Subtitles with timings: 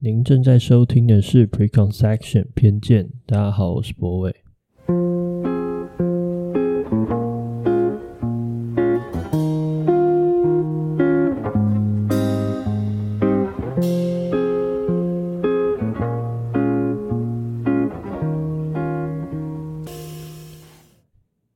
[0.00, 3.10] 您正在收听的是 Preconception 偏见。
[3.26, 4.32] 大家好，我是博伟。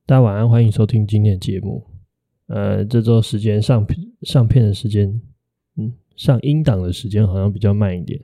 [0.05, 1.87] 大家晚安，欢迎收听今天的节目。
[2.47, 3.87] 呃，这周时间上
[4.23, 5.21] 上片的时间，
[6.15, 8.19] 上音档的时间好像比较慢一点。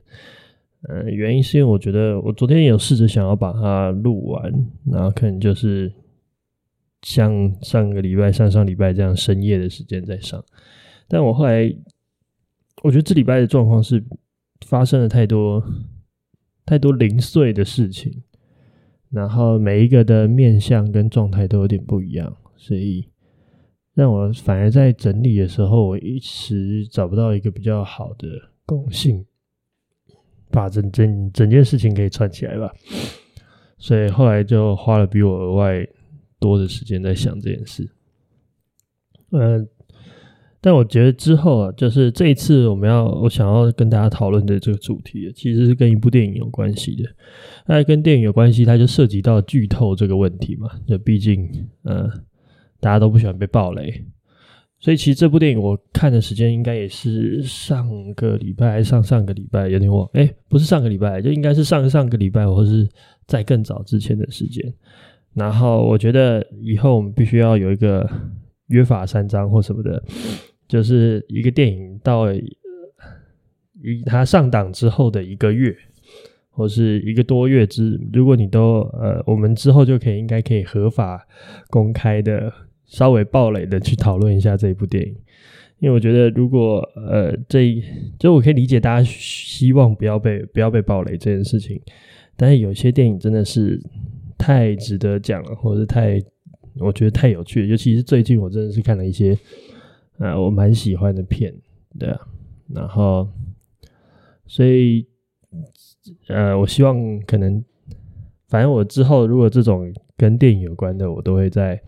[0.82, 4.52] 呃，原因是因为我觉得我昨天有试着想要把它录完，
[4.90, 5.92] 然后可能就是
[7.02, 10.42] 像上个礼拜、上上礼拜这样深夜的时间在上。
[11.06, 11.70] 但我后来，
[12.82, 14.02] 我觉得这礼拜的状况是
[14.66, 15.62] 发生了太多
[16.64, 18.22] 太多零碎的事情。
[19.10, 23.08] 然后每一个的面相跟状态都有点不一样，所以
[24.00, 28.26] 让我反而在整理的时候，我一时找不到一个比较好的
[28.64, 29.26] 共性，
[30.50, 32.72] 把整整整件事情给串起来吧。
[33.76, 35.86] 所以后来就花了比我额外
[36.38, 37.90] 多的时间在想这件事。
[39.32, 39.68] 嗯。
[40.62, 47.08] 但我觉得之后啊，就是这一次我们要我想要跟大家讨论的这个主题，其实是跟一部电影有关系的。
[47.66, 50.68] 那跟电影有关系，它就涉及到剧透这个问题嘛。
[50.86, 51.48] 就毕竟，
[51.84, 52.10] 嗯，
[52.80, 54.04] 大家都不喜欢被爆雷，
[54.78, 60.08] 所以其实这部电影我看的时间应该也是上个礼拜还是上上个礼拜，有点忘。
[60.14, 62.88] 哎，不是上个礼拜，就应该是上上个礼拜，或是
[63.26, 64.72] 在更早之前的时间。
[65.34, 68.08] 然后我觉得以后我们必须要有一个
[68.68, 70.02] 约法三章或什么的。
[70.66, 72.48] 就是一个电影到一
[74.06, 75.76] 它上档之后的一个月，
[76.48, 81.26] 或是一个多月之，如果你都呃，我们之后就可以应该可以合法
[81.70, 82.52] 公开的
[82.90, 85.14] 稍微爆雷的去讨论一下这一部电影，
[85.78, 87.82] 因为我觉得如果呃这
[88.18, 91.80] 就我可以理解大家希望不要被不要被爆雷这件事情，
[92.36, 93.80] 但是有些电影真的是
[94.36, 96.20] 太值得讲了，或者是太
[96.78, 99.38] 我觉得太有趣，尤其是最近我真的是看了一些。
[100.22, 101.50] 呃，我蛮喜欢的片，
[101.98, 102.20] 对啊，
[102.74, 103.26] 然后，
[104.46, 105.06] 所以，
[106.28, 107.64] 呃，我希望可能，
[108.46, 111.80] 反正我之后如果这种跟电影有关的，我都会在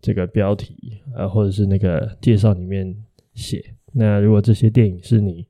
[0.00, 2.96] 这个标题，呃，或者是那个介绍里面
[3.34, 3.74] 写。
[3.92, 5.46] 那如果这些电影是你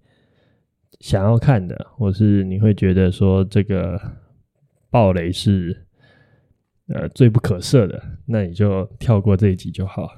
[1.01, 4.01] 想要看的，或是你会觉得说这个
[4.91, 5.87] 爆雷是
[6.89, 10.11] 呃罪不可赦的，那你就跳过这一集就好。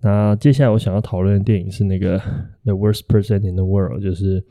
[0.00, 2.18] 那接下来我想要讨论的电影是那个
[2.64, 4.44] 《The Worst Person in the World》，就是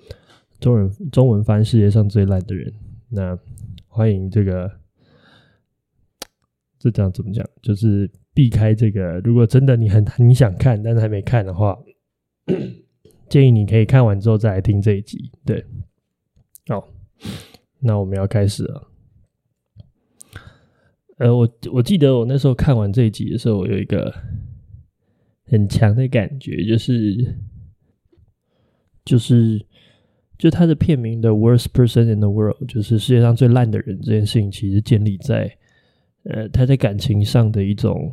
[0.59, 2.73] 中文中文翻世界上最烂的人。
[3.09, 3.37] 那
[3.87, 4.71] 欢迎这个，
[6.79, 7.47] 这这样怎么讲？
[7.61, 9.19] 就是避开这个。
[9.21, 11.75] 如果真的你很你想看，但是还没看的话，
[13.27, 15.31] 建议你可以看完之后再来听这一集。
[15.43, 15.65] 对，
[16.67, 16.87] 好，
[17.79, 18.87] 那我们要开始了。
[21.17, 24.13] 呃，我我记得我那时候看完这一集的时候，我有一个。
[25.47, 27.35] 很强的感觉，就是
[29.05, 29.63] 就是
[30.39, 35.55] 就他的片名的 worst person in the world，就是世界上最烂的人这件事情，其实建立在
[36.23, 38.11] 呃他在感情上的一种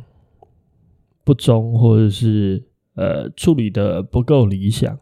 [1.23, 2.63] 不忠，或者是
[2.95, 4.99] 呃处理的不够理想。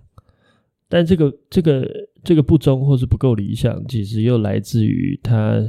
[0.88, 5.62] 但这个这个这个不忠或是不够理想，其实又来自于他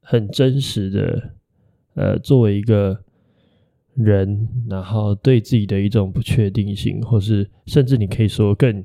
[0.00, 1.30] 很真实的
[1.94, 3.00] 呃作为一个。
[3.96, 8.84] 人，然后对自己的一种不确定性，或是甚至你可以说更，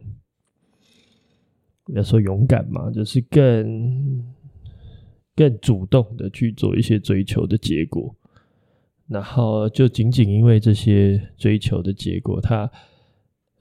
[1.95, 4.23] 要说勇敢嘛，就是更
[5.35, 8.15] 更主动的去做一些追求的结果，
[9.09, 12.71] 然后就仅仅因为这些追求的结果，他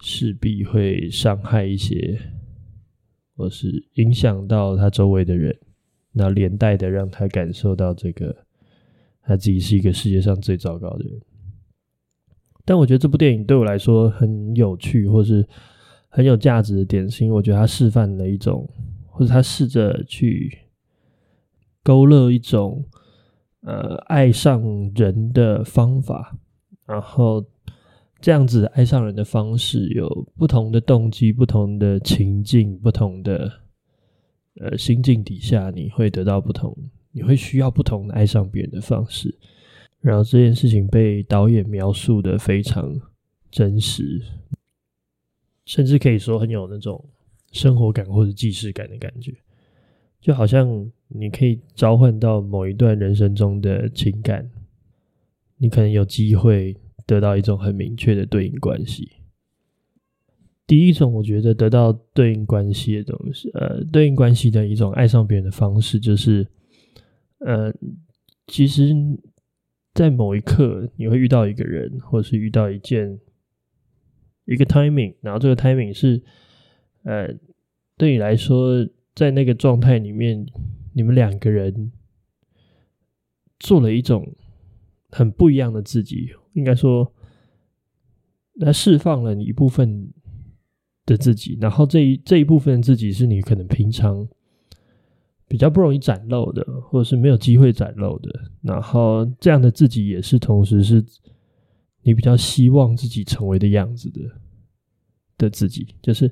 [0.01, 2.21] 势必会伤害一些，
[3.35, 5.59] 或是影响到他周围的人，
[6.13, 8.45] 那连带的让他感受到这个
[9.23, 11.21] 他自己是一个世界上最糟糕的人。
[12.67, 15.49] 但我觉得这部电影对我来说很有趣，或是
[16.11, 18.69] 很有价值的点，是因为我觉得它示范了一种，
[19.07, 20.59] 或者它试着去
[21.83, 22.85] 勾勒一种，
[23.63, 24.63] 呃，爱上
[24.95, 26.39] 人的方法。
[26.87, 27.45] 然后
[28.21, 33.53] 这样子爱上人的方式有不同的动机、不同的情境、不同的
[34.61, 36.75] 呃心境底下，你会得到不同，
[37.13, 39.39] 你会需要不同的爱上别人的方式。
[40.01, 42.99] 然后这件事情被导演描述的非常
[43.51, 44.23] 真实，
[45.65, 47.05] 甚至可以说很有那种
[47.53, 49.35] 生活感或者既视感的感觉，
[50.21, 54.51] 就好像你可以召唤到某一段人生中的情感，
[55.57, 56.77] 你可能有机会
[57.07, 59.13] 得到一种很明确的对应关系。
[60.67, 66.47] 第一种，我觉得得到对应关系的东西，呃，对应关系的一种爱上别人的方式，就是，
[67.39, 67.73] 呃，
[68.47, 68.95] 其实，
[69.95, 73.19] 在某一刻你会遇到一个人，或者是遇到一件
[74.45, 76.23] 一个 timing，然后这个 timing 是，
[77.05, 77.35] 呃，
[77.97, 78.87] 对你来说，
[79.19, 80.47] 在那个状态里面，
[80.93, 81.91] 你们两个人
[83.59, 84.37] 做了一种
[85.11, 87.13] 很不一样的自己，应该说，
[88.55, 90.13] 来释放了你一部分。
[91.09, 94.29] 的自己，然后这一这一部分自己是你可能平常
[95.47, 98.31] 比较不容易展露的，或者是没有机会展露的。
[98.61, 101.03] 然后这样的自己也是同时是
[102.03, 104.21] 你比较希望自己成为的样子的
[105.39, 106.31] 的自己，就是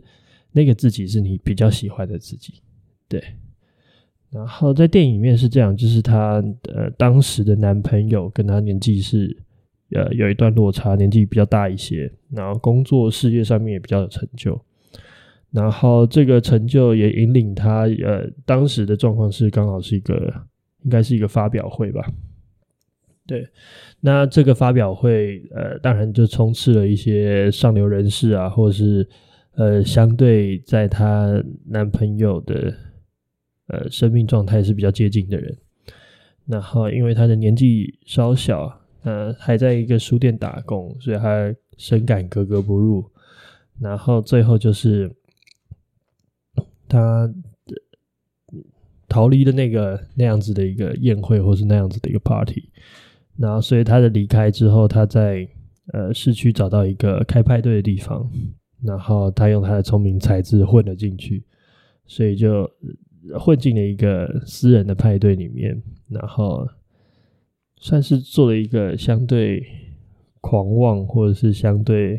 [0.53, 2.61] 那个自己是你比较喜欢的自己。
[3.08, 3.23] 对。
[4.31, 6.43] 然后在电影里面是这样，就是她
[6.75, 9.37] 呃当时的男朋友跟她年纪是。
[9.93, 14.61] 呃，有一段落差，年纪比较大一些，然后工作事业上面也比较有成就，
[15.53, 20.35] 然后这个成就也引领她，呃，当时的状况是刚好是一个，
[20.82, 22.05] 应该是一个发表会吧，
[23.29, 23.47] 对，
[24.00, 29.09] 那这个发表会，呃，当然就充斥了一些上流人士啊，或者是
[29.55, 32.75] 呃，相对在她男朋友的
[33.68, 35.56] 呃生命状态是比较接近的人，
[36.46, 38.80] 然后因为他的年纪稍小。
[39.02, 43.08] 呃，还在一个书店打工，所以他深感格格不入。
[43.80, 45.08] 然后最后就是
[46.88, 47.32] 他
[49.06, 52.68] 逃离的那个那样子的一个宴会，或是那样子的一个 party。
[53.36, 55.48] 然后，所以他的离开之后，他在
[55.92, 58.28] 呃市区找到一个开派对的地方，
[58.82, 61.44] 然后他用他的聪明才智混了进去，
[62.08, 62.68] 所以就
[63.38, 66.67] 混进了一个私人的派对里面，然后。
[67.78, 69.62] 算是做了一个相对
[70.40, 72.19] 狂妄，或者是相对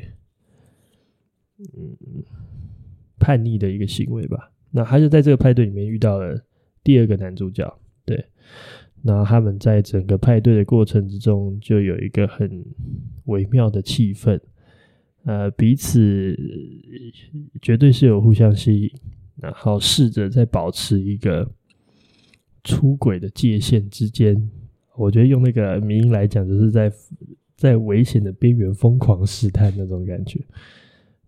[1.58, 1.98] 嗯
[3.18, 4.52] 叛逆的一个行为吧。
[4.70, 6.40] 那他就在这个派对里面遇到了
[6.84, 8.24] 第二个男主角，对。
[9.02, 12.64] 然后他们在整个派对的过程之中，就有一个很
[13.26, 14.40] 微妙的气氛，
[15.26, 16.38] 呃，彼此
[17.64, 18.92] 绝对是有互相吸引，
[19.40, 21.50] 然后试着在保持一个
[22.64, 24.50] 出轨的界限之间。
[24.96, 26.92] 我觉得用那个名音来讲，就是在
[27.56, 30.40] 在危险的边缘疯狂试探那种感觉。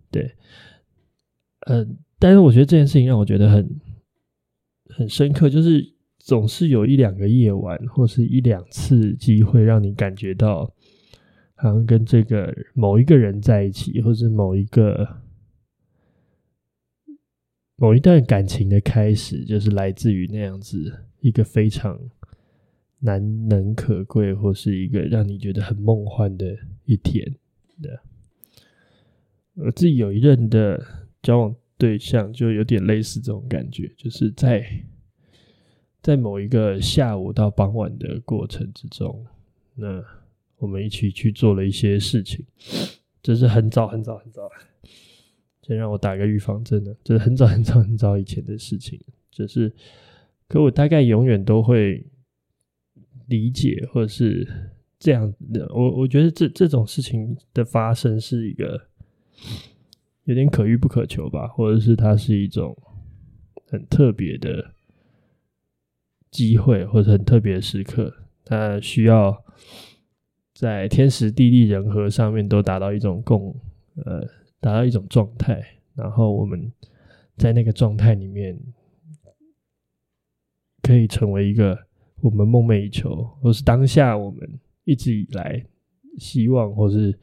[0.10, 0.32] 对，
[1.68, 1.86] 呃，
[2.18, 3.80] 但是我觉得这件事情让我觉得很
[4.96, 10.66] 很深刻，就是总是有一两个夜晚，或是一两次机会，让你感觉到
[11.54, 15.08] 好像跟这个某一个人在一起，或是某一个
[17.80, 22.00] 某一段感情的开始，就是来自于那样子一个非常。
[23.02, 26.54] 难能可贵，或是一个让你觉得很梦幻的
[26.84, 27.34] 一天
[27.81, 27.98] 的。
[29.54, 30.86] 我自己有一任的
[31.22, 34.84] 交往对象，就有点类似这种感觉，就是在
[36.02, 39.26] 在某一个下午到傍晚的过程之中，
[39.76, 40.04] 那
[40.58, 42.46] 我们一起去做了一些事情，
[43.24, 44.52] 这是很早很早很早，
[45.69, 49.00] 先让我打个预防针呢，这是很早 很早很早以前的事情，
[49.31, 49.71] 就是，
[50.48, 52.06] 可我大概永远都会。
[53.27, 54.48] 理解，或者是
[54.98, 58.88] 这样的，我我觉得这这种事情的发生是一个
[60.24, 62.75] 有点可遇不可求吧，或者是它是一种
[63.68, 64.74] 很特别的
[66.31, 68.11] 机会，或者很特别的时刻，
[68.44, 69.45] 它需要
[70.56, 73.56] 在天时地利人和上面都达到一种共
[74.04, 74.28] 呃
[74.59, 75.63] 达到一种状态，
[75.95, 76.71] 然后我们
[77.37, 78.59] 在那个状态里面
[80.81, 81.87] 可以成为一个。
[82.21, 85.66] 我们梦寐以求，或是当下我们一直以来
[86.18, 87.18] 希望，或是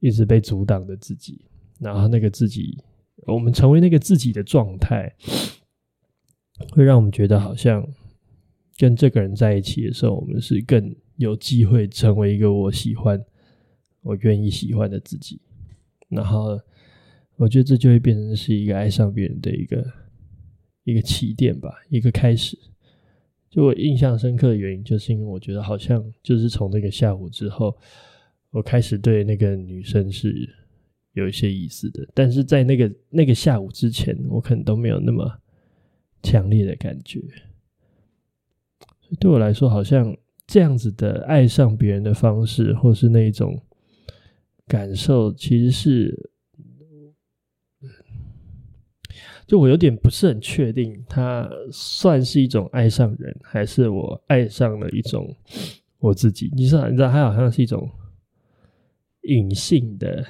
[0.00, 1.44] 一直被阻挡的自己，
[1.78, 2.76] 然后那个自己，
[3.28, 5.14] 我们成为那个自己的状态，
[6.72, 7.88] 会让我们觉得好像
[8.76, 13.24] 跟这个人在一起的时候，我们是更有机会成为一个我喜欢、
[14.00, 15.40] 我愿意喜欢的自己。
[16.08, 16.58] 然后，
[17.36, 19.84] 我觉得这就会变成是一个爱上别人的一个
[20.84, 22.58] 一个起点吧，一个开始。
[23.50, 27.76] 就我印象深刻的原因，就是因为我觉得好像就是从那个下午之后，
[28.50, 30.48] 我开始对那个女生是
[31.12, 35.40] 有一些意思的，但是在那个那个下午之前，我可能都没有那么
[36.22, 37.22] 强烈的感觉。
[39.18, 40.14] 对我来说，好像
[40.46, 43.58] 这样子的爱上别人的方式，或是那一种
[44.68, 46.30] 感受，其实是。
[49.46, 55.34] 就我有点不是很确定，它算是一种爱上人，还是我爱上了一种
[56.00, 56.50] 我自己？
[56.54, 57.90] 你知道，你知道，它好像是一种
[59.22, 60.22] 隐性的、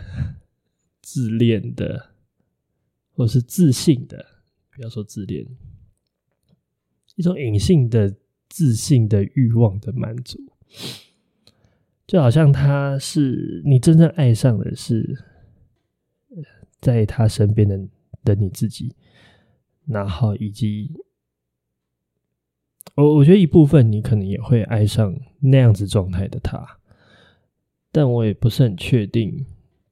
[1.03, 2.11] 自恋的
[3.11, 4.25] 或是自信的，
[4.71, 5.45] 不要说自恋，
[7.17, 8.15] 一种隐性的
[8.49, 10.39] 自信的欲望的满足，
[12.09, 15.17] 就好像他是你真正爱上的是
[16.81, 17.79] 在他身边的
[18.25, 18.97] 的你自己，
[19.87, 20.91] 然后以及。
[22.95, 26.67] 我我觉得一部分你可能也会爱上那样子状态的他，
[27.93, 29.47] 但我也不是很确定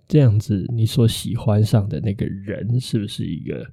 [0.08, 3.64] 这样子你所喜欢上的那个人是不是一个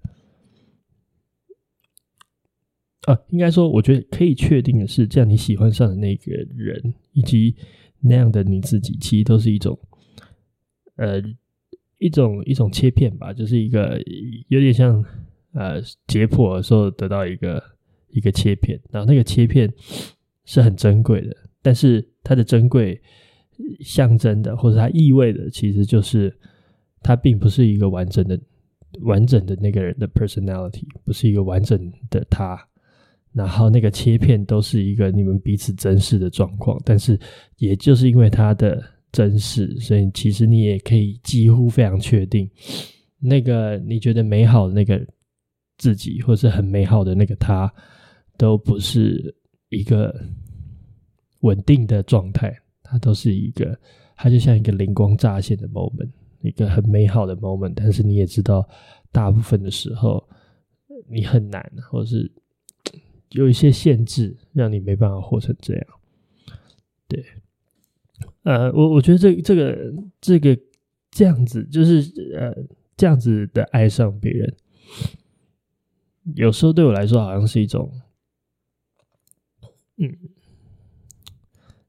[3.08, 3.18] 啊？
[3.30, 7.56] 应该说，我觉得可以确定的是，这样你喜欢上的那个人以及
[8.04, 9.80] 那样的你自己，其实都是一种
[10.98, 11.22] 呃
[11.98, 14.00] 一种一种切片吧，就是一个
[14.50, 15.04] 有点像
[15.54, 17.64] 呃解剖的时候得到一个。
[18.16, 19.68] 一个切片，然后那个切片
[20.46, 23.02] 是很珍贵的，但是它的珍贵
[23.80, 26.32] 象征的或者它意味的，其实就是
[27.02, 28.40] 它并不是一个完整的、
[29.02, 32.56] 完整的那个人的 personality，不是一个完整的他。
[33.34, 37.20] 然后那个切片都是一个你们彼此真实的状况，但是
[37.58, 42.50] 也就是因为它的真实，所以其实你也可以几乎非常确定，
[43.20, 45.06] 那个你觉得美好的那个
[45.78, 47.72] 自己，或是很美好的那个他。
[48.36, 49.34] 都不是
[49.70, 50.12] 一个
[51.42, 53.80] 稳定的状态，它都是一个，
[54.16, 56.10] 它就像一个灵光乍现的 moment，
[56.42, 57.74] 一个很美好的 moment。
[57.76, 58.68] 但是你也知道，
[59.12, 60.28] 大部分的时候
[61.08, 62.30] 你很难，或是
[63.34, 65.86] 有一些限制，让你没办法活成这样。
[67.08, 67.24] 对，
[68.44, 70.58] 呃，我我觉得这这个这个
[71.12, 72.00] 这样子，就是
[72.36, 72.56] 呃
[72.96, 74.56] 这样子的爱上别人，
[76.36, 77.92] 有时候对我来说，好像是一种。
[79.98, 80.10] 嗯，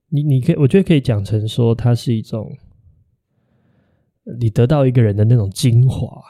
[0.08, 2.54] 你你可以，我觉得可以讲成说，它是一种
[4.38, 6.22] 你得到一个人的那种精华，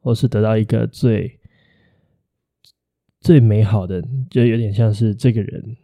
[0.00, 1.40] 或是得到一个最
[3.26, 5.76] 最美好的，就有点像是这个人，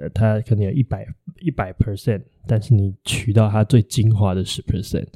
[0.00, 1.06] 呃，他可能有一百
[1.40, 5.06] 一百 percent，但是你取到他最精华的十 percent，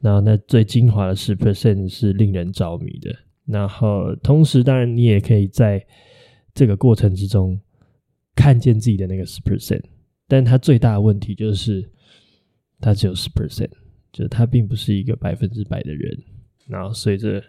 [0.00, 3.10] 然后那最精华的十 percent 是令人着迷的，
[3.46, 5.82] 然后同时，当然你也可以在
[6.52, 7.58] 这个过程之中。
[8.38, 9.80] 看见自己的那个十 percent，
[10.28, 11.82] 但他最大的问题就是
[12.80, 13.70] 他只有十 percent，
[14.12, 16.22] 就是他并不是一个百分之百的人。
[16.68, 17.42] 然后随着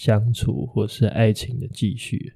[0.00, 2.32] 相处或是爱情的继续，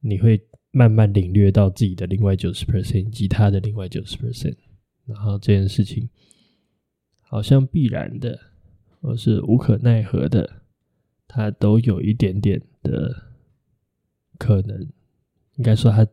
[0.00, 4.56] 你会慢慢领略到自己的另外九十 percent 以及他的另外九十 percent。
[5.04, 6.08] 然后这件事情
[7.20, 8.40] 好像必然的，
[9.02, 10.62] 或是无可奈何的，
[11.26, 13.24] 他都有一点点的
[14.38, 14.88] 可能。
[15.56, 16.12] 应该说它，它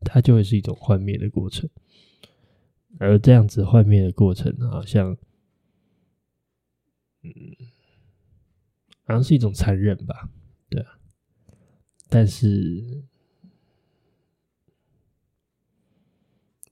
[0.00, 1.70] 它就会是一种幻灭的过程，
[2.98, 5.16] 而这样子幻灭的过程，好像，
[7.22, 7.32] 嗯，
[9.08, 10.28] 好像是一种残忍吧，
[10.68, 10.98] 对啊。
[12.10, 13.02] 但是，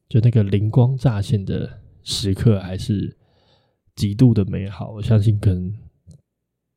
[0.07, 3.17] 就那个灵光乍现的时刻，还是
[3.95, 4.93] 极度的美好。
[4.93, 5.75] 我相信，可能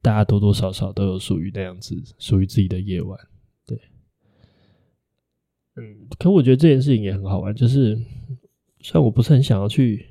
[0.02, 3.20] 大家多多少少都有属于那样子属于自己的夜晚。
[3.66, 3.78] 对
[5.76, 7.98] 嗯，可我觉得这件事情也很好玩，就是
[8.80, 10.06] 虽然我不是很想要去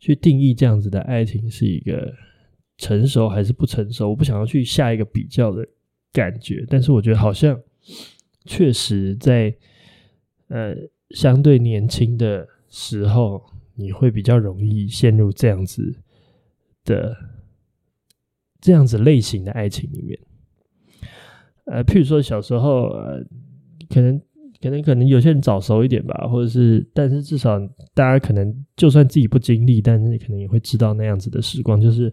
[0.00, 2.12] 去定义这样子的爱情是一个
[2.80, 5.64] 成熟还是不成熟，我不想要去下一个比较的
[6.12, 7.60] 感觉，但是我觉得好像
[8.46, 9.54] 确实在
[10.48, 10.74] 呃
[11.10, 13.42] 相对年轻的时候，
[13.74, 15.94] 你会比较容易陷入这样子
[16.84, 17.14] 的
[18.60, 20.18] 这样子类型的爱情里面。
[21.66, 23.22] 呃，譬如说小时候，呃，
[23.88, 24.20] 可能。
[24.62, 27.58] 可能可能有些人早熟一点吧，或者是，但是至少
[27.94, 32.12] 大家可能就算自己不经历，但是可能也会知道那样子的时光，就是，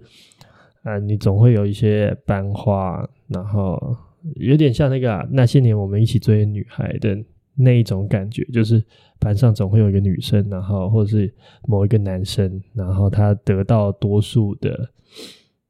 [0.88, 3.96] 啊、你总会有一些班花，然后
[4.36, 7.18] 有点像那个、那些年我们一起追女孩的
[7.56, 8.82] 那一种感觉，就是
[9.20, 11.34] 班上总会有一个女生，然后或者是
[11.68, 14.90] 某一个男生，然后他得到多数的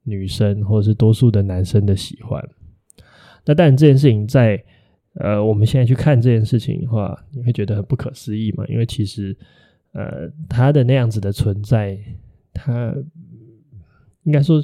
[0.04, 2.44] 女生或者是多数的男生的喜欢。
[3.46, 4.64] 那当然这件事情在。
[5.20, 8.64] 呃，我们现在去看这件事情的话，你会觉得很不可思议嘛？
[8.68, 9.36] 因为其实，
[9.94, 11.98] 呃，他的那样子的存在，
[12.54, 12.94] 他
[14.26, 14.64] 应该说，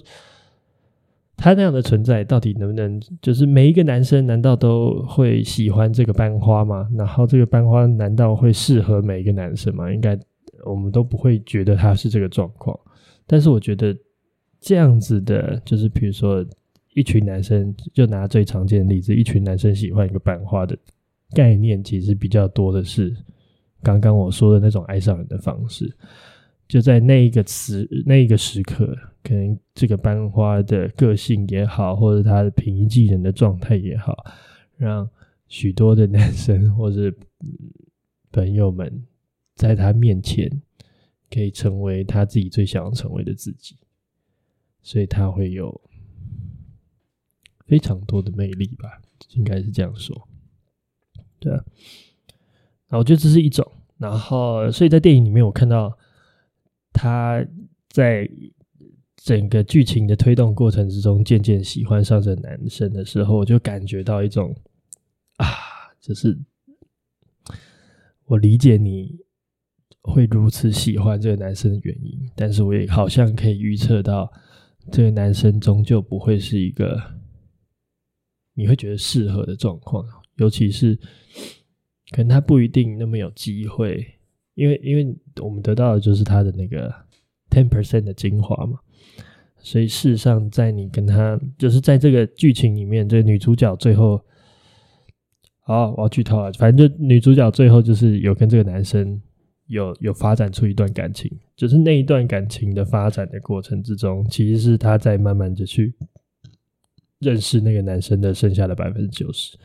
[1.36, 6.88] 他那样的存在到底能不能，就是每一个男生难道都会喜欢这个班花吗？
[6.98, 9.92] 然后这个班花难道会适合每一个男生吗？
[9.92, 10.18] 应该
[10.66, 12.80] 我们都不会觉得他是这个状况。
[13.25, 13.96] 但是我觉得
[14.60, 16.46] 这样子的，就是比如说。
[16.96, 20.78] 一群男生就拿最常见的例子，一群男生喜欢一个班花的
[21.34, 23.12] 概念，其实比较多的是
[23.82, 25.92] 刚刚我说的那种爱上人的方式。
[26.68, 34.13] 就在那一个词、那一个时刻，可能这个班花的个性也好，或者他的平易近人的状态也好，
[34.75, 35.10] 让
[35.48, 37.10] 许多的男生或者
[38.34, 39.06] 朋友们
[39.56, 40.62] 在他面前
[41.32, 43.77] 可以成为他自己最想要成为的自己，
[44.82, 45.80] 所以他会有
[47.65, 49.01] 非常多的魅力吧，
[49.36, 50.27] 应该是这样说。
[51.39, 51.63] 对啊，
[52.89, 53.65] 那我觉得这是一种，
[53.98, 55.98] 然后所以在电影里面我看到
[56.92, 57.46] 他
[57.88, 58.30] 在。
[59.24, 64.53] 整个剧情的推动过程之中，渐渐喜欢上这男生的时候，我就感觉到一种
[65.38, 65.48] 啊，
[66.01, 66.38] 就是
[68.25, 69.18] 我理解你
[70.01, 74.30] 会如此喜欢这个男生的原因，但是我也好像可以预测到，
[74.92, 77.01] 这个男生终究不会是一个
[78.53, 81.00] 你会觉得适合的状况，尤其是
[82.12, 84.06] 可能他不一定那么有机会，
[84.56, 86.94] 因为因为我们得到的就是他的那个
[87.50, 88.77] ten percent 的精华嘛。
[89.63, 94.22] 所以事实上，在你跟他就是在这个剧情里面，这个女主角最后，
[95.62, 96.51] 好，我要剧透了。
[96.53, 99.20] 反正就女主角最后就是有跟这个男生
[99.67, 105.93] 有有发展出一段感情，就是那一段感情的发展的过程之中，其实是她在慢慢的去
[107.20, 109.58] 认识那个男生的剩下的百分之九十。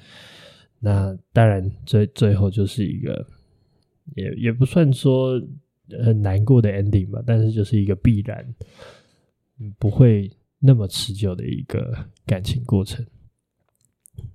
[0.78, 3.26] 那当然最最后就是一个
[4.14, 5.42] 也也不算说
[6.04, 8.54] 很难过的 ending 吧，但是就是一个必然。
[9.78, 11.92] 不会那么持久的一个
[12.26, 13.04] 感情过程。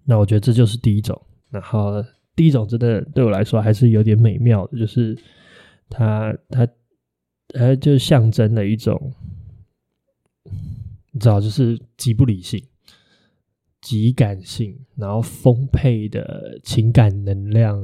[0.06, 1.20] 那我觉得这就是第一种。
[1.50, 2.03] 然后
[2.36, 5.18] 第一种真的对我来说还是有点美妙的，就是
[5.89, 6.68] 它它
[7.50, 9.13] 它就象征了一种，
[11.12, 12.62] 你知道，就是极不理性、
[13.82, 17.80] 极感性，然后丰沛的情感能量，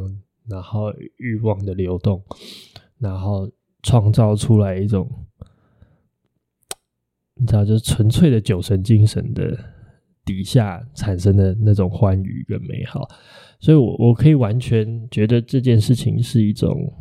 [0.48, 2.24] 然后欲望的流动，
[2.98, 3.52] 然后
[3.84, 5.08] 创造出来一种。
[7.40, 9.58] 你知道，就是纯粹的酒神精神的
[10.26, 13.08] 底下产生的那种欢愉跟美好，
[13.60, 16.94] 所以我我可以完全觉得这件事情是一种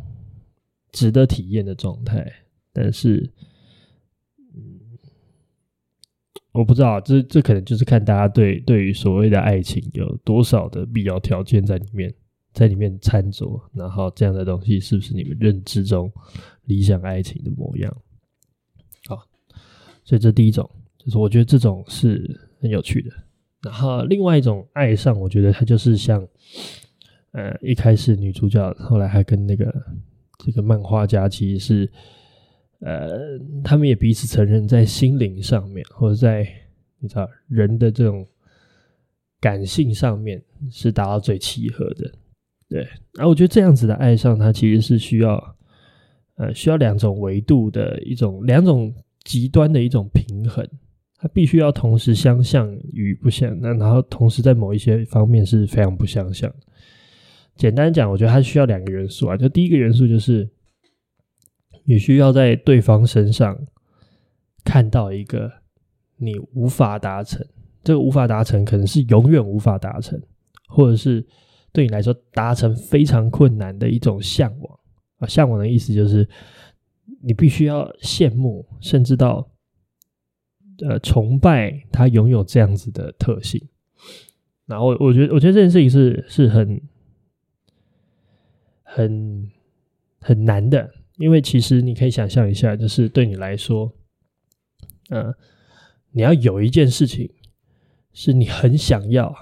[0.91, 2.25] 值得体验的状态。
[2.71, 3.29] 但是，
[4.55, 4.61] 嗯，
[6.53, 12.13] 我不知道，这这可能就是看大家对对于所谓的爱情有多少的必要条件在里面，
[12.53, 16.09] 在里面掺着，然后这样的东西是不是你们认知中
[16.65, 17.95] 理想爱情的模样？
[20.09, 20.67] 所以这第一种，
[20.97, 23.11] 就是我觉得这种是很有趣的。
[23.61, 26.27] 然后另外一种爱上，我觉得它就是像，
[27.29, 29.71] 呃，一开始女主角后来还跟那个
[30.43, 31.91] 这个漫画家，其实是，
[32.79, 36.43] 呃，他们也彼此承认，在心灵上面或者在
[36.97, 38.25] 你知道人的这种
[39.39, 42.11] 感性上面是达到最契合的。
[42.67, 42.81] 对，
[43.13, 45.55] 然后我觉得这样子的爱上，它其实是需要，
[46.37, 48.91] 呃，需要两种维度的一种两种。
[49.29, 50.67] 极端的一种平衡，
[51.15, 56.51] 它必须要同时相像与不相，那然后同时在某一些方面是非常不相像。
[57.55, 60.49] 简单讲，我觉得它需要两个元素啊，就第一个元素就是
[61.83, 63.55] 你需要在对方身上
[64.63, 65.47] 看到一个
[66.17, 67.45] 你无法达成，
[67.83, 70.19] 这个无法达成可能是永远无法达成，
[70.67, 71.23] 或者是
[71.71, 74.79] 对你来说达成非常困难的一种向往
[75.19, 75.27] 啊。
[75.27, 76.27] 向往的意思就是。
[77.21, 79.49] 你必须要羡慕，甚至到
[80.87, 83.61] 呃崇拜他拥有这样子的特性。
[84.65, 86.81] 然后我觉得，我觉得这件事情是是很
[88.83, 89.51] 很
[90.19, 93.91] 很难的，因为其实你可以想象一下，就是对你来说，
[95.09, 95.33] 呃，
[96.11, 97.29] 你要有一件事情
[98.13, 99.35] 是你很想要，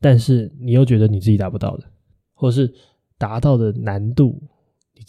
[0.00, 1.84] 但是你又觉得你自己达不到的，
[2.34, 2.74] 或是
[3.16, 4.42] 达到的难度，
[4.94, 5.02] 你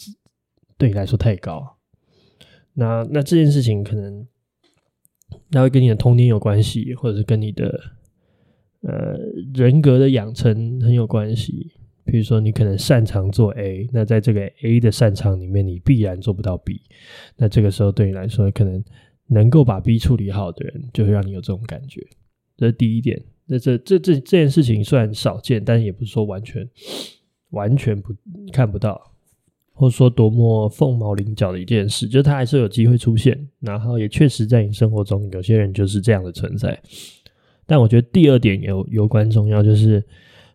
[0.76, 1.77] 对你来说太高。
[2.78, 4.24] 那那这件事情可能，
[5.50, 7.80] 那会跟你的童年有关系，或者是跟你的
[8.82, 9.18] 呃
[9.52, 11.72] 人格的养成很有关系。
[12.04, 16.80] 比如说，你可能擅长做 A，那在这个 A 的擅长里面，你必然做不到 B。
[17.36, 18.82] 那这个时候对你来说，可能
[19.26, 22.00] 能够把 B 处理好的人，就会让你有这种感觉。
[22.56, 23.22] 这是第一点。
[23.46, 26.66] 那这这这这件事情虽然少见，但也不是说完全
[27.50, 28.14] 完全不
[28.52, 29.17] 看不到。
[29.78, 36.76] 或者说多么凤毛麟角的一件事，就是它还是有机会出现，然后也确实在你生活中，有些人就是这样的存在。
[37.64, 40.04] 但我觉得第二点有有关重要，就是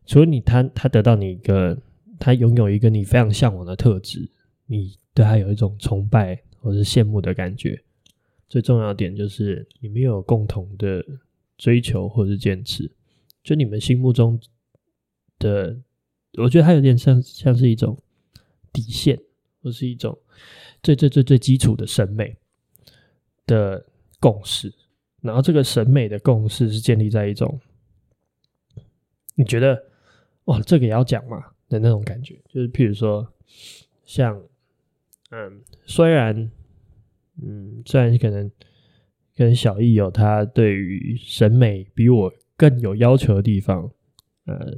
[0.06, 1.78] 除了你他他得到你一个，
[2.20, 4.30] 他拥有一个你非常向往的特质，
[4.66, 7.82] 你对他有一种崇拜或是羡慕的感觉。
[8.50, 11.02] 最重要的点就是你们有共同的
[11.58, 12.92] 追求或是坚持，
[13.42, 14.38] 就你们心目中
[15.40, 15.78] 的，
[16.38, 17.98] 我觉得它有点像像是一种。
[18.74, 19.18] 底线，
[19.62, 20.18] 或是一种
[20.82, 22.36] 最最最最基础的审美
[23.46, 23.86] 的
[24.20, 24.74] 共识，
[25.22, 27.58] 然后这个审美的共识是建立在一种
[29.36, 29.82] 你觉得
[30.46, 33.32] 哇，这个也要讲嘛的那种感觉，就是譬如说
[34.04, 34.42] 像
[35.30, 36.52] 嗯，虽然
[37.42, 38.52] 嗯，虽然可能
[39.36, 43.92] 跟小易有他对于审美比我更有要求的地方，
[44.46, 44.78] 呃。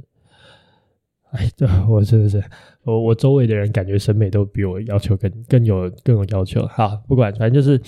[1.36, 2.42] 哎，对，我真的是
[2.82, 6.66] 我我周围的人感觉审美都比我要求更更有更有要求。
[6.66, 7.78] 好，不管，反正就是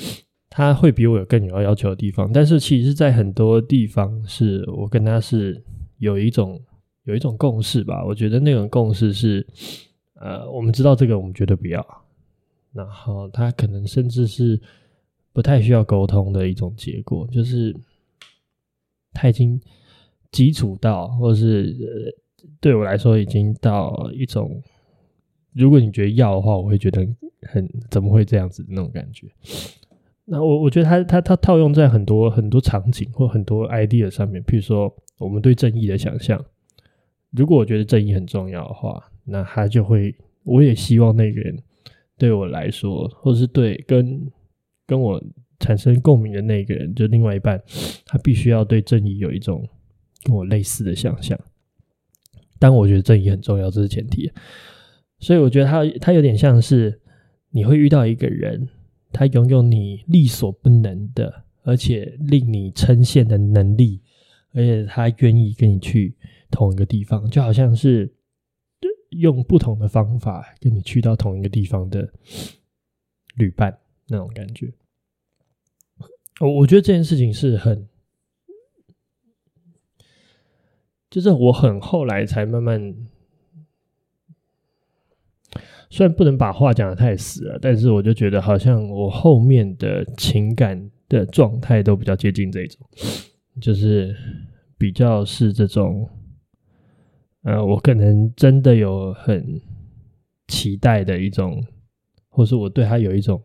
[0.51, 2.31] 他会比我有更有要求的地方。
[2.31, 5.63] 但是其实，在很多地方，是我跟他是
[5.99, 6.61] 有一种
[7.05, 8.05] 有一种共识吧。
[8.05, 9.47] 我觉得那种共识是，
[10.15, 11.85] 呃，我们知道这个，我们绝对不要。
[12.73, 14.61] 然后他可能甚至是
[15.33, 17.75] 不太需要沟通的一种结果，就是
[19.13, 19.61] 他已经
[20.31, 22.23] 基础到，或是呃。
[22.61, 24.63] 对我来说，已经到一种，
[25.55, 27.07] 如果你觉得要的话，我会觉得
[27.43, 29.27] 很怎么会这样子的那种感觉。
[30.25, 36.45] 那我我觉得他他他套用在很多很多场景或很多 idea 上面，譬如说我们对正义的想象。
[37.31, 41.57] 如果我觉得正义很重要的话，那他就会，我也希望那个人
[42.17, 44.31] 对我来说，或是对跟
[44.87, 45.23] 跟我
[45.61, 47.63] 产生共鸣的那个人，就另外一半，
[48.07, 49.63] 他必须要对正义有一种
[50.25, 51.39] 跟我类似的想象。
[52.59, 54.31] 但我觉得正义很重要，这是前提。
[55.19, 57.01] 所以我觉得他他有点像是
[57.51, 58.69] 你会遇到一个人，
[59.13, 64.01] 他拥有你力所不能的，而且令你称羡的能力，
[64.53, 66.17] 而且他愿意跟你去
[66.51, 68.13] 同一个地方，就好像是
[69.11, 72.09] 用不同的方法跟你去到同一个地方的
[73.37, 74.73] 旅伴那种感觉。
[76.41, 77.89] 我我觉得这件事情是很。
[81.11, 82.95] 就是我很后来才慢慢，
[85.89, 92.87] 虽然不能把话讲的太死了，但是我就觉得好像我后面的情感的状态都比较接近这种，
[93.59, 94.15] 就是
[94.77, 96.07] 比较是这种，
[97.43, 99.59] 呃，我可能真的有很
[100.47, 101.65] 期待的一种，
[102.29, 103.43] 或是我对他有一种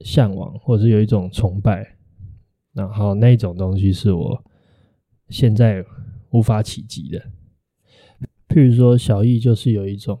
[0.00, 1.96] 向往，或是有一种崇拜，
[2.74, 4.44] 然后那种东西是我。
[5.28, 5.84] 现在
[6.30, 7.20] 无法企及的，
[8.48, 10.20] 譬如说小易就是有一种，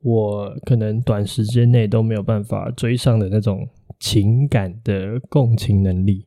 [0.00, 6.26] 我可能短时间内都没有办法追上的那种情感的共情能力。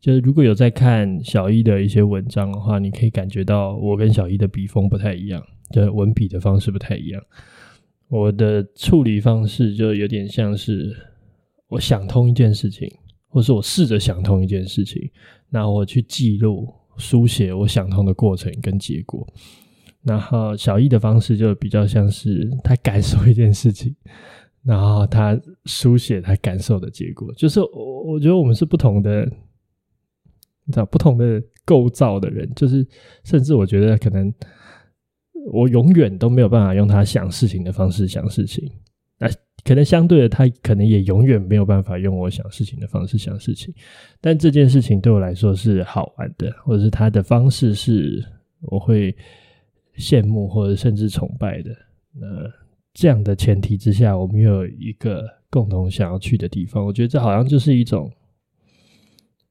[0.00, 7.22] 就是如果有在看小易的一些文章的话，你可以感觉到我跟小易的笔锋不太一样，就是文笔的方式不太一样。
[8.08, 10.96] 我的处理方式就有点像是
[11.68, 12.90] 我想通一件事情。
[13.30, 15.10] 或是我试着想通一件事情，
[15.48, 19.26] 那我去记录、书写我想通的过程跟结果。
[20.02, 23.94] 然后小易的方式就比较像是他感受一件事情，
[24.64, 27.32] 然后他书写他感受的结果。
[27.34, 29.24] 就是我我觉得我们是不同的，
[30.64, 32.50] 你知道，不同的构造的人。
[32.56, 32.86] 就是
[33.24, 34.32] 甚至我觉得可能
[35.52, 38.70] 我永远都没有办法用他想事情的方式想事情。
[39.18, 39.28] 那
[39.64, 43.74] 可能相对的，他可能也永远没有办法用我想事情的方式想事情，
[44.20, 48.24] 但这件事情对我来说是好玩的，或者是他的方式是
[48.62, 49.14] 我会
[49.96, 51.70] 羡慕或者甚至崇拜的。
[52.12, 52.26] 那
[52.94, 58.10] 这样的前提之下，我们又有一个共同想要去的地方，我觉得这好像就是一种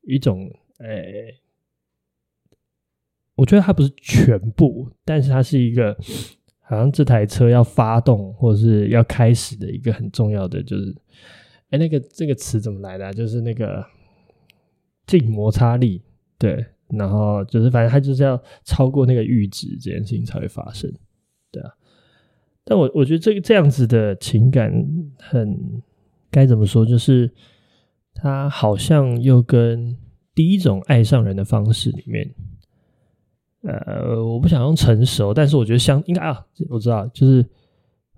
[0.04, 1.36] 一种诶、
[3.36, 5.96] 我觉得它不是全部，但是它是一个。
[6.70, 10.96] 好像这台车要发动或者是要开始的一个很重要的就是，
[11.72, 13.12] 哎，那个这个词怎么来的？
[13.12, 13.84] 就是那个
[15.08, 16.04] 静摩擦力，
[16.38, 20.94] 对，然后就是反正它就是要超过那个阈值，这件事情才会发生，
[21.52, 21.72] 对啊。
[22.64, 24.72] 但我我觉得这个这样子的情感
[25.18, 25.82] 很
[26.30, 26.86] 该怎么说？
[26.86, 27.34] 就是
[28.14, 29.98] 它好像又跟
[30.36, 32.32] 第一种爱上人的方式里面。
[33.62, 37.46] 呃，我不想用成熟，但是我觉得相应该啊，我知道就是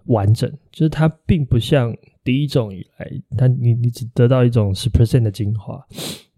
[0.05, 5.83] 完整，就是它并不像第一种以来，它你你只得到一种十 percent 的精华，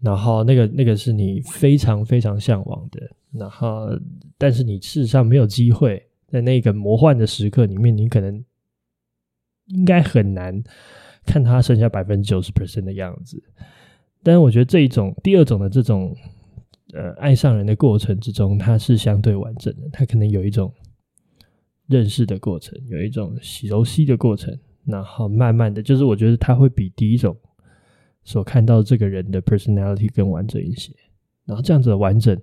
[0.00, 3.90] 然后那个那个是你非常非常向往的，然后
[4.38, 8.42] 但是你事实上没有机会在那个魔幻的时刻里面，你可能
[9.66, 10.64] 应该很难
[11.26, 13.42] 看它剩下百分之九十 percent 的样子，
[14.22, 16.16] 但是我觉得这一种第二种的这种。
[16.94, 19.88] 呃，爱上人的过程之中，它是相对完整的。
[19.92, 20.72] 它可能有一种
[21.88, 27.36] 认识的过程，有一种熟悉的过程，然后慢慢的就是，我觉得它会比第一种
[28.22, 30.92] 所看到这个人的 personality 更完整一些。
[31.44, 32.40] 然后这样子的完整，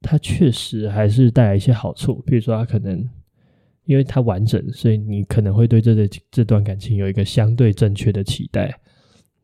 [0.00, 2.22] 它确实还是带来一些好处。
[2.26, 3.06] 比如说，它可能
[3.86, 8.72] 因为它完整，所以你可能会对这个这段感情有一个相对正确的期待。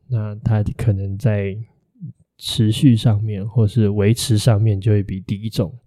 [0.07, 1.55] 那它可能在
[2.43, 5.77] 持续上面或是维持上面就会比第一种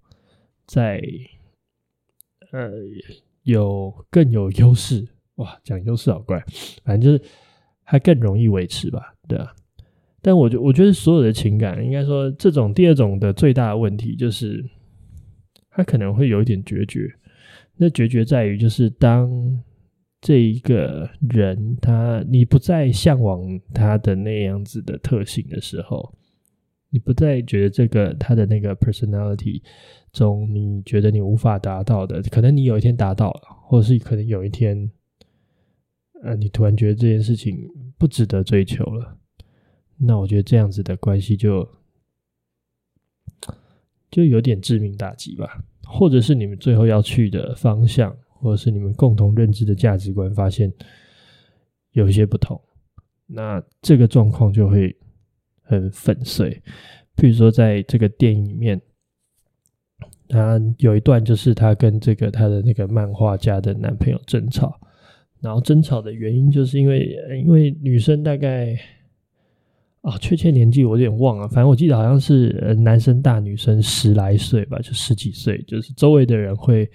[0.65, 1.03] 在
[2.53, 2.71] 呃
[3.43, 5.09] 有更有优势。
[5.35, 6.39] 哇，讲优势好怪，
[6.85, 7.31] 反正就是
[7.83, 9.53] 还更容易维持吧，对啊。
[10.23, 14.65] 但我觉我觉得所有的情感，应该说这种第二种的最大的问题就是，
[15.71, 17.13] 它可能会有一点决绝。
[17.77, 19.29] 那决绝在于，就是当
[20.21, 26.15] 这一个人他你不再向往他的那样子的特性的时候，
[26.95, 29.61] 你不再觉得这个他的那个 personality
[30.13, 34.89] 中，你觉得你无法达到的，可能你有一天达到了，或者是可能有一天，
[36.23, 39.19] 呃，你突然觉得这件事情不值得追求了。
[39.99, 41.69] 那我觉得这样子的关系就
[44.09, 50.73] 就有点致命打击吧，或者是你们最后要去的方向，或者是你们共同认知的价值观发现
[51.91, 52.61] 有一些不同，
[53.27, 54.97] 那这个状况就会
[55.65, 56.63] 很粉碎。
[57.17, 58.81] 比如说，在这个电影里面，
[60.29, 64.81] 他有一段就是他跟这个他的那个漫画家的男朋友争吵，
[65.41, 68.79] 然后争吵的原因就是因为因为女生大概。
[70.05, 76.87] 啊，确切年纪我有点忘了，反正我记得好像是男生大女生十来岁吧，就十几岁，就是周围的人会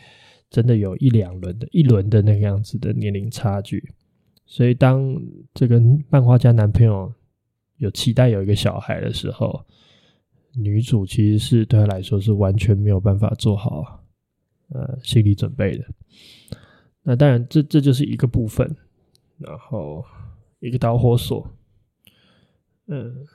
[0.51, 3.83] 真的有一两轮的一轮的那个样子的年龄差距，
[4.45, 5.19] 所以当
[5.55, 7.11] 这个漫画家男朋友
[7.79, 9.65] 有期待有一个小孩的时候，
[10.53, 14.03] 女主其实是对他来说是完全没有办法做好
[14.69, 15.85] 呃心理准备的。
[17.01, 18.75] 那当然这这就是一个部分，
[19.37, 20.05] 然后
[20.59, 21.49] 一个导火索。
[22.87, 23.25] 嗯，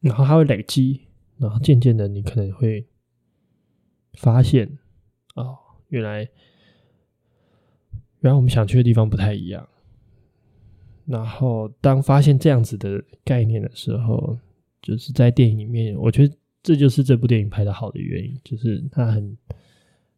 [0.00, 1.02] 然后它会累积，
[1.38, 2.86] 然后渐渐的，你可能会
[4.14, 4.78] 发现，
[5.34, 6.20] 哦，原来，
[8.20, 9.68] 原来我们想去的地方不太一样。
[11.06, 14.38] 然后，当发现这样子的概念的时候，
[14.82, 19.36] 就是在电影里面，我觉得这就是这部电影拍得好的原因，就是它很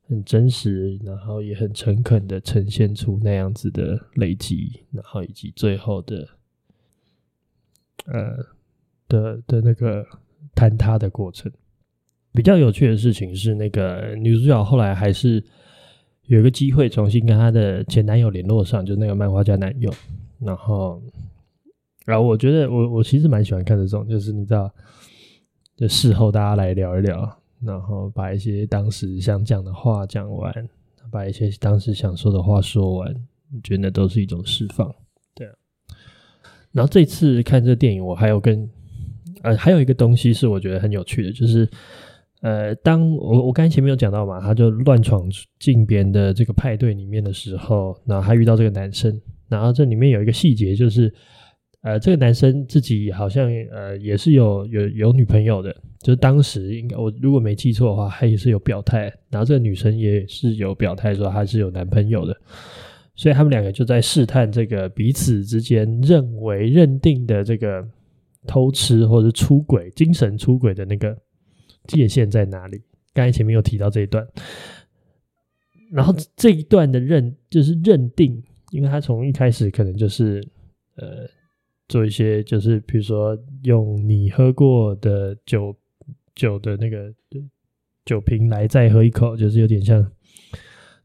[0.09, 6.29] 很真实，然后也很诚恳的呈现出那样子的累积，然后以及最后的。
[8.07, 8.37] 呃
[9.09, 10.07] 的的那个
[10.55, 11.51] 坍塌的过程，
[12.33, 15.43] 比较有趣的事情是，那个女主角后来还是
[16.27, 19.93] 有一个机会重新跟她的前男友联络上，就那个漫画家男友。
[20.39, 21.03] 然后，
[22.05, 24.71] 然后我觉得我我其实蛮喜欢看这种，就是你知道，
[25.77, 30.53] 就事后大家来聊一聊，然后把一些当时想讲的话讲完，
[31.11, 33.09] 把一些当时想说的话说完，
[33.55, 34.95] 我觉得那都是一种释放。
[35.35, 35.49] 对
[36.73, 38.69] 然后这次看这个电影，我还有跟
[39.43, 41.69] 呃还有一个东西是我觉得很有趣的，就是
[42.43, 45.27] 呃，当我我刚才前面有讲到嘛，他就乱闯
[45.59, 51.13] 进别人的这个派对里面的时候，然后还遇到这个男生，然后这里面有一个细节，就是
[51.83, 62.37] 呃，这个男生自己好像呃也是有有有女朋友的，就是当时应该我如果没记错的话，他也是有表态，然后这个女生也是有表态说她是有男朋友的。
[63.15, 67.83] 所以他们两个就在试探这个彼此之间认为认定的这个
[68.47, 71.17] 偷吃或者出轨、精神出轨的那个
[71.87, 72.83] 界限在哪里？
[73.15, 74.27] 刚才前面有提到这一段，
[75.91, 80.47] 然后这一段的认就是认定，因为他从一开始可能就是
[80.97, 81.29] 呃
[81.89, 85.77] 做一些就是比如说用你喝过的酒
[86.35, 87.13] 酒的那个
[88.05, 90.07] 酒瓶来再喝一口，就是有点像。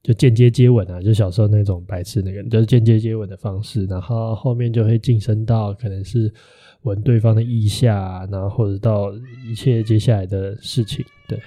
[0.03, 6.33] 就间接接吻啊，就小时候那种白痴那个，就是间接接吻的方式，然后后面就会晋升到可能是
[6.81, 9.13] 闻对方的腋下，然后或者到
[9.47, 11.39] 一切接下来的事情，对。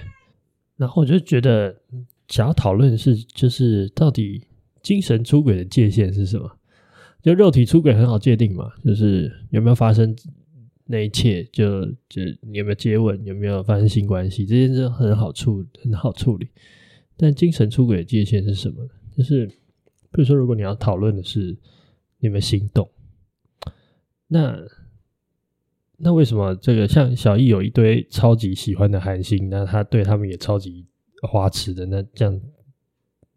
[0.77, 1.75] 然后我就觉得
[2.29, 4.41] 想要讨论的是，就是到底
[4.85, 6.59] 精神出轨的界限是什么？
[7.23, 10.15] 就肉体出轨很好界定嘛，就是有没有发生
[10.85, 16.47] 那一切，就就你有没有接吻，有没有发生性关系，这件事很好处很好处理。
[17.17, 18.87] 但精神出轨的界限是什么？
[19.17, 21.57] 就是，比如说，如果你要讨论的是
[22.19, 22.87] 你们心动，
[24.27, 24.55] 那
[25.97, 30.85] 那为什么这个像小易有一堆超级喜欢的韩星，那他对他们也超级
[31.27, 32.39] 花痴的，那这样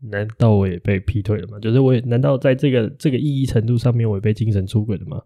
[0.01, 1.59] 难道我也被劈腿了吗？
[1.59, 5.21] 就是我也难道在这个这个意义程度上面我也被精神出轨了吗？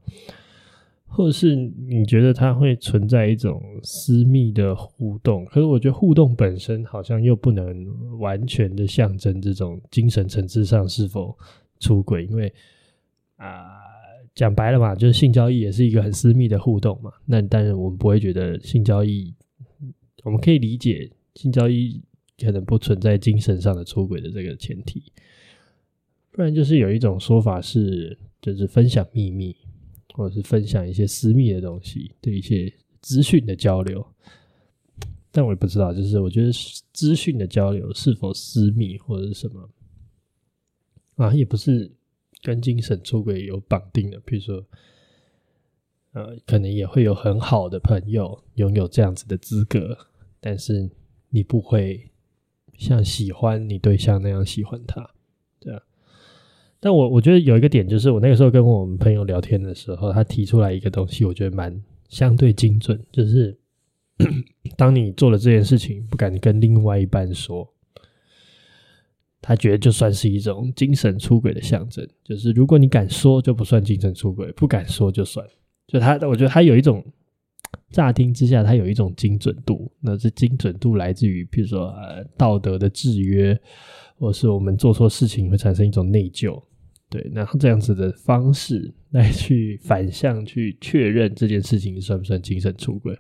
[1.07, 7.87] 或者是你觉得它会存在一种私密的互动，可是我觉得互动本身好像又不能
[8.19, 11.37] 完全的象征这种精神层次上是否
[11.81, 12.51] 出轨，因为
[13.37, 13.69] 啊，
[14.35, 17.13] 讲白了嘛，就是性交易也是一个很私密的互动嘛。
[17.27, 19.35] 那当然我们不会觉得性交易，
[20.25, 22.03] 我们可以理解性交易
[22.39, 25.13] 可能不存在精神上的出轨的这个前提，
[26.31, 29.57] 不然就是有一种说法是，就是分享秘密。
[30.15, 34.07] 或者是分享一些私密的东西的一些资讯的交流。
[35.31, 36.53] 但我也不知道，就是我觉得
[36.93, 39.71] 资讯的交流是否私密或者是什么
[41.15, 41.91] 啊，也不是
[42.43, 44.21] 跟精神出轨有绑定的。
[44.21, 44.63] 比如说，
[46.13, 49.97] 呃，可能也会有很好的朋友拥有这样子的资格，
[50.41, 50.91] 但是
[51.31, 52.12] 你不会
[52.79, 55.11] 像喜欢你对象那样喜欢他，
[55.61, 55.81] 对啊。
[56.81, 63.59] 但我我觉得有一个点，就是我那个时候跟我们朋友聊天的时候，他提出来一个东西，我觉得蛮相对精准，就是。
[64.77, 67.69] 当你做了这件事情，不敢跟另外一半说，
[69.41, 72.07] 他觉得就算是一种精神出轨的象征。
[72.23, 75.45] 就是如果你敢说，就不算精神出轨；不敢说就算。
[75.89, 77.05] 就他，我觉得他有一种
[77.91, 79.91] 乍听之下，它有一种精准度。
[80.01, 83.59] 那这精准度来自于，比如说呃道德的制约，
[84.17, 86.63] 或是我们做错事情会产生一种内疚。
[87.11, 93.15] 对，然后这样子的方式来去反向去确认这件事情算不算精神出轨。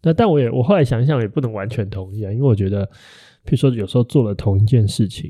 [0.00, 2.86] 那但我也我后来想想也不能完全同意啊，因为我觉得，
[3.44, 5.28] 譬如说有时候做了同一件事情，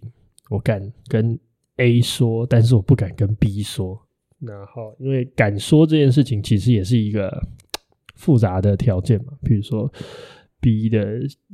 [0.51, 1.39] 我敢跟
[1.77, 3.99] A 说，但是我不敢跟 B 说。
[4.41, 7.43] 然后因为敢说这件事情，其实也是一个
[8.19, 9.33] 复杂的条件嘛。
[9.43, 9.91] 比如说
[10.61, 11.01] B 的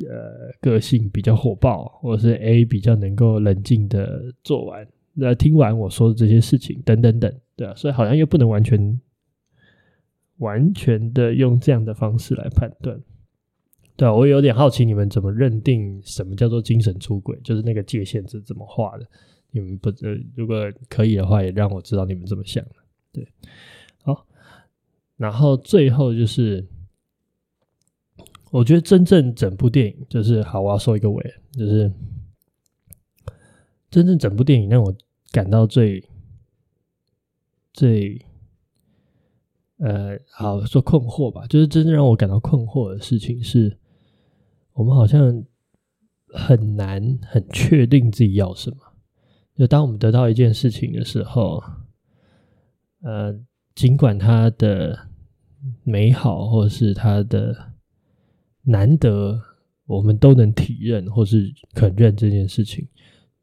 [0.09, 9.01] 呃个性比较火爆，或者是 A 比较能够冷静的做完，那听完我说的这些事情等等等，对啊，所以好像又不能完全。
[10.39, 13.01] 完全的用这样的方式来判断，
[13.97, 19.07] 对啊，我有点好奇你们怎么认定什么叫做精神出轨，就是那个界限是怎么画的？
[19.53, 20.57] 你们不呃，如果
[20.89, 22.71] 可以的话，也让我知道你们怎么想的。
[23.13, 23.25] 对，
[25.17, 26.67] 然后最后就是，
[28.51, 31.93] 我觉得真正整部电影就是，好，我要收一个尾，就是
[33.91, 34.95] 真正整部电影让我
[35.31, 36.09] 感到最
[37.73, 38.25] 最。
[39.79, 43.77] 呃，好说困惑吧，就是真正让我感到困惑的事情是，
[44.73, 45.45] 我们好像
[46.29, 48.77] 很难很确定自己要什么。
[49.57, 51.61] 就当我们得到一件事情的时候，
[53.03, 53.37] 呃，
[53.75, 55.09] 尽管它的
[55.83, 57.73] 美好或是它的
[58.63, 59.41] 难得，
[59.87, 62.87] 我们都能体认或是肯认这件事情。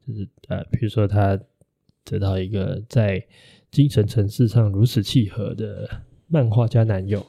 [0.06, 1.38] 就是呃，比如说他
[2.04, 3.24] 得到一个在
[3.70, 5.88] 精神层次上如此契合的。
[6.28, 7.26] 漫画家男友，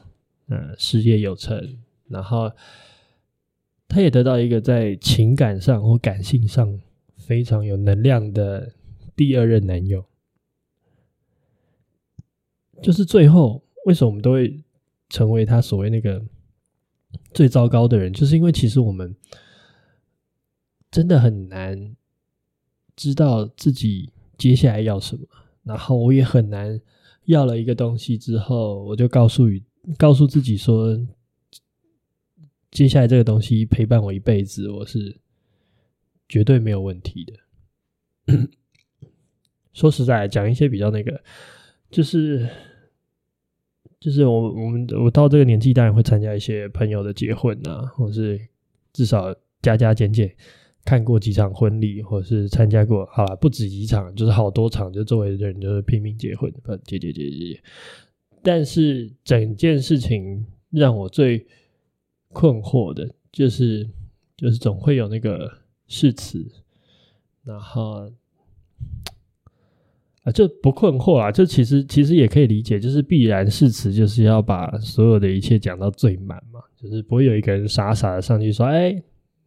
[0.47, 2.49] 呃，事业有成，然后
[3.85, 6.79] 他也得到一个在情感上或感性上
[7.17, 8.71] 非常有能量的
[9.13, 10.05] 第二任男友。
[12.81, 14.61] 就是最后，为什么我们都会
[15.09, 16.23] 成为他所谓那个
[17.33, 18.11] 最糟糕的人？
[18.11, 19.15] 就是因为其实我们
[20.89, 21.95] 真的很难
[22.95, 25.27] 知道自己接下来要什么，
[25.63, 26.81] 然后我也很难。
[27.25, 29.45] 要了一个东西之后，我就告诉
[29.97, 30.99] 告诉自己说，
[32.69, 35.17] 接下来这个东西陪伴我一辈子，我是
[36.27, 38.49] 绝对没有问题的。
[39.71, 41.23] 说实在，讲一些比较那个，
[41.93, 42.49] 就是
[43.99, 48.39] 就是我我们我到这个年纪，当然会参加一些朋友的结婚啊，或是
[48.91, 50.35] 至少加加减减。
[50.85, 57.63] 看过几场婚礼，或是参加过，好了，不止几场，就是好多场，就周围的人就是拼命结婚，不结结结结结。
[58.41, 61.47] 但是整件事情让我最
[62.33, 63.89] 困惑的，就是
[64.35, 65.49] 就是总会有那个
[65.87, 66.51] 誓词，
[67.45, 68.11] 然后
[70.23, 79.01] 啊，就不困惑啊，就其实其实也可以理解，就是必然誓词就是要把所有的一切讲到最满嘛，就是不会有一个人傻傻的上去说，哎，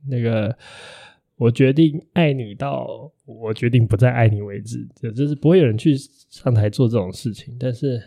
[0.09, 0.57] 那个。
[1.39, 5.95] 我决定爱你到我决定不再爱你为止，就就是不会有人去
[6.31, 7.55] 上台做这种事情。
[7.61, 8.03] 但是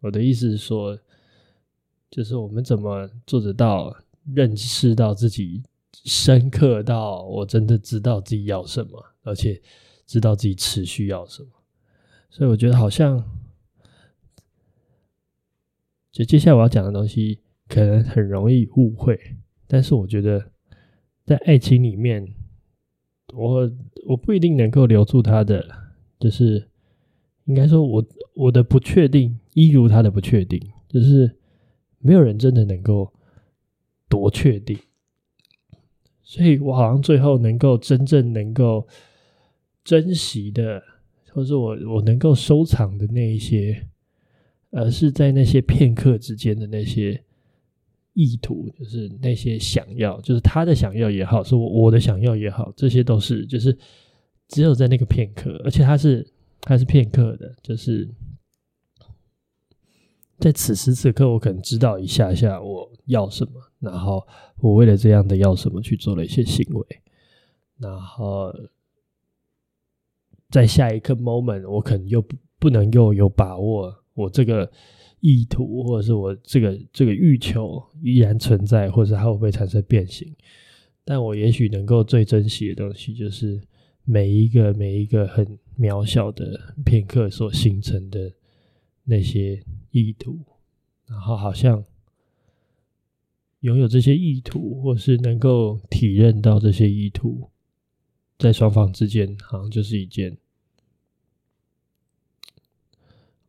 [0.00, 0.98] 我的意思是说，
[2.10, 3.94] 就是我们怎么做得到
[4.32, 9.60] 认识到自己深刻到我真的知道自己要什么，而且
[10.12, 11.48] 知道自己持续要什么。
[12.28, 13.24] 所以我觉得好像，
[16.10, 19.18] 就接下来我要讲的东西可能很容易误会，
[19.66, 20.50] 但是我觉得。
[21.24, 22.34] 在爱情里面，
[23.32, 23.70] 我
[24.08, 25.64] 我不一定能够留住他的，
[26.18, 26.68] 就是
[27.44, 28.04] 应该说我，
[28.34, 31.36] 我的不确定，一如他的不确定，就是
[32.00, 33.12] 没有人真的能够
[34.08, 34.76] 多确定，
[36.24, 38.88] 所以我好像最后能够真正能够
[39.84, 40.82] 珍惜的，
[41.30, 43.88] 或是我我能够收藏的那一些，
[44.70, 47.22] 而是在那些片刻之间的那些。
[48.14, 53.74] 意图就是那些想要，就是他的想要也好，是我我的想要也好，这些都是就是
[54.48, 56.30] 只有在那个片刻，而且他是
[56.60, 58.06] 他是片刻的，就是
[60.38, 64.22] 在此时此刻，我可能知道一下下我要什么，然后
[64.58, 66.86] 我为了这样的要什么去做了一些行为，
[67.78, 68.54] 然后
[70.52, 72.24] 在下一刻 moment，我可能又
[72.60, 74.70] 不能又有把握，我这个
[75.18, 80.32] 意图或者是我这个这个欲求依然存在，或者它会不会产生变形？
[81.04, 83.60] 但我也许能够最珍惜的东西，就是
[84.04, 88.32] 每一个每一个很渺小的片刻所形成的
[89.04, 89.60] 那些。
[89.94, 90.38] 意图，
[91.06, 91.84] 然后好像
[93.60, 97.50] 拥有这些意图，或是能够体认到这些意图，
[98.38, 100.34] 在双方之间，好像就是一件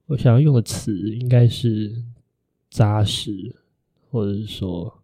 [0.07, 2.03] 我想要用的词，应该是
[2.69, 3.55] 扎实，
[4.09, 5.03] 或者是说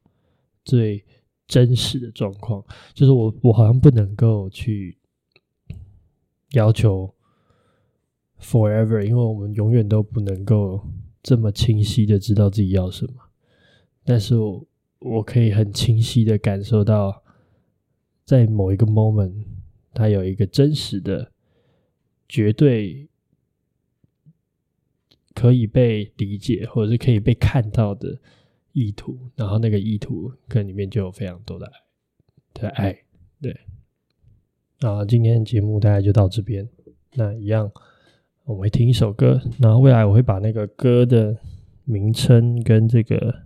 [0.64, 1.04] 最
[1.47, 2.64] 真实的状况。
[2.93, 4.97] 就是我，我好像不能够去
[6.52, 7.14] 要求
[8.41, 10.82] forever，因为我们永远都不能够。
[11.22, 13.14] 这么清晰的知道自己要什么，
[14.06, 14.66] 但是我
[15.00, 17.22] 我可以很清晰的感受到，
[18.24, 19.34] 在某一个 moment，
[19.93, 21.34] 它有一个真实的、
[22.30, 23.10] 绝对
[25.36, 28.19] 可以被理解或者是可以被看到的
[28.73, 31.73] 意图，然后那个意图可能里面就有非常多的爱
[32.53, 32.97] 的爱，
[33.41, 33.55] 对。
[34.80, 36.67] 啊，今天的节目大概就到这边，
[37.13, 37.71] 那一样。
[38.45, 41.38] 我会听一首歌，然后未来我会把那个歌的
[41.84, 43.43] 名称跟这个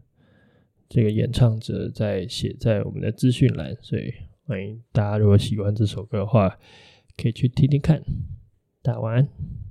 [0.88, 4.14] 这个演唱者再写在我们的资讯栏，所以
[4.46, 6.58] 欢迎大家如果喜欢这首歌的话，
[7.18, 8.02] 可以去听听看。
[8.82, 9.63] 大家晚安。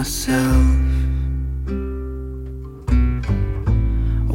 [0.00, 0.66] Myself.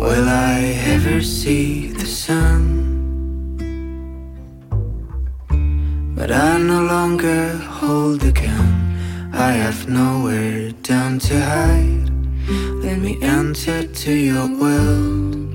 [0.01, 0.57] Will I
[0.93, 2.61] ever see the sun?
[6.18, 7.43] But I no longer
[7.78, 8.70] hold the gun.
[9.34, 12.09] I have nowhere down to hide.
[12.86, 15.49] Let me enter to your world.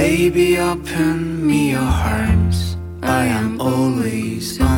[0.00, 2.56] Baby, open me your heart.
[3.02, 4.71] I am always on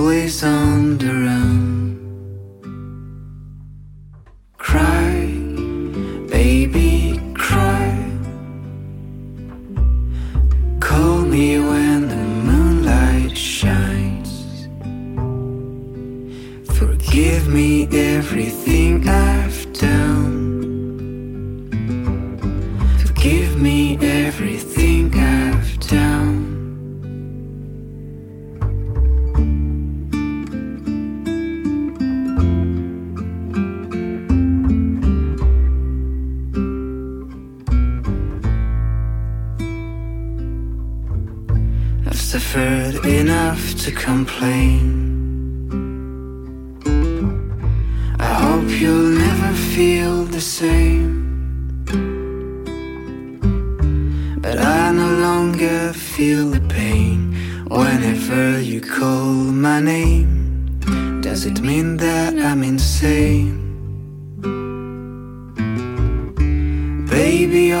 [0.00, 1.39] always under us.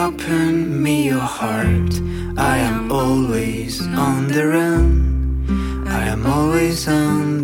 [0.00, 1.92] Open me your heart.
[2.38, 5.84] I am always on the run.
[5.86, 7.39] I am always on